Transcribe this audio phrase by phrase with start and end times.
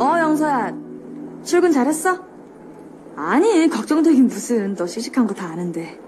[0.00, 0.74] 어, 영서야.
[1.44, 2.18] 출근 잘했어?
[3.16, 4.74] 아니, 걱정되긴 무슨.
[4.74, 5.98] 너 시식한 거 다 아는데.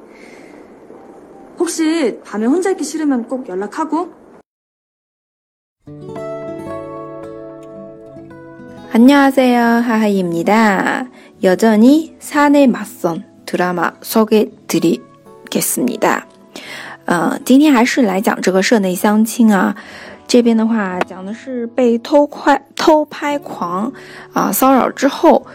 [1.58, 4.12] 혹시 밤에 혼자 있기 싫으면 꼭 연락하고.
[8.92, 9.60] 안녕하세요.
[9.60, 11.08] 하하이입니다.
[11.42, 15.02] 여전히 산에 맞선 드라마 소개드리겠습니다.
[17.06, 19.74] 呃，今天还是来讲这个社内相亲啊。
[20.28, 23.92] 这边的话讲的是被偷拍偷拍狂
[24.32, 25.46] 啊骚扰之后，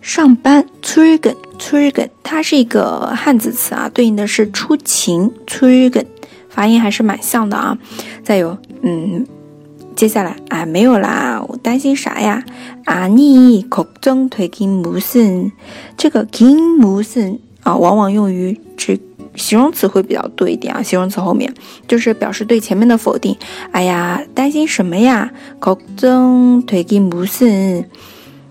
[0.00, 6.04] 上班출근 출근它是一个汉字词啊，对应的是出勤출근
[6.48, 7.76] 发音还是蛮像的啊。
[8.22, 9.26] 再有，嗯，
[9.96, 12.44] 接下来啊，没有啦，我担心啥呀？
[12.84, 15.50] 啊，你걱정되긴무슨
[15.96, 19.00] 这个긴무슨啊，往往用于指。
[19.34, 21.52] 形容词会比较多一点啊，形容词后面
[21.86, 23.36] 就是表示对前面的否定。
[23.70, 25.30] 哎呀，担心什么呀？
[25.60, 27.84] 걱정되긴무 슨，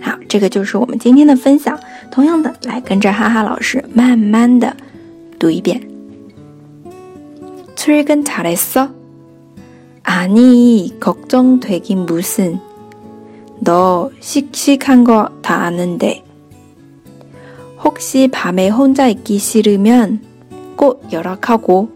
[0.02, 1.78] 好，这个就是我们今天的分享。
[2.10, 4.78] 同样的，来跟着哈哈老师慢慢的
[5.38, 5.82] 读一遍。
[7.76, 8.88] 출근잘했어
[10.17, 12.61] 아니, 걱정되긴 무슨.
[13.59, 16.23] 너 씩씩한 거 다 아는데.
[17.83, 20.23] 혹시 밤에 혼자 있기 싫으면
[20.77, 21.89] 꼭 연락하고.